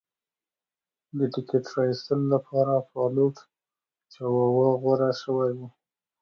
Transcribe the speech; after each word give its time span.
د 1.17 1.19
ټکټ 1.33 1.65
را 1.75 1.83
ایستلو 1.89 2.25
لپاره 2.35 2.73
فالوټ 2.89 3.35
چاواوا 4.13 4.69
غوره 4.81 5.11
شوی 5.21 5.51
و. 5.57 5.59